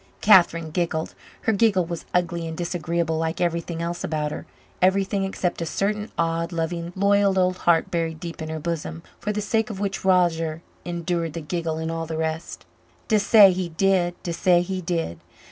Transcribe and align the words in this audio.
Catherine 0.19 0.71
giggled. 0.71 1.13
Her 1.41 1.53
giggle 1.53 1.85
was 1.85 2.05
ugly 2.11 2.47
and 2.47 2.57
disagreeable 2.57 3.19
like 3.19 3.39
everything 3.39 3.83
else 3.83 4.03
about 4.03 4.31
her 4.31 4.47
everything 4.81 5.23
except 5.25 5.61
a 5.61 5.65
certain 5.67 6.09
odd, 6.17 6.51
loving, 6.51 6.91
loyal 6.95 7.37
old 7.37 7.57
heart 7.69 7.91
buried 7.91 8.19
deep 8.19 8.41
in 8.41 8.49
her 8.49 8.57
bosom, 8.57 9.03
for 9.19 9.31
the 9.31 9.41
sake 9.41 9.69
of 9.69 9.79
which 9.79 10.03
Roger 10.03 10.63
endured 10.85 11.33
the 11.33 11.39
giggle 11.41 11.77
and 11.77 11.91
all 11.91 12.07
the 12.07 12.17
rest. 12.17 12.65
"Dessay 13.09 13.51
he 13.53 13.69
did 13.69 14.15
dessay 14.23 14.63
he 14.63 14.81
did. 14.81 15.19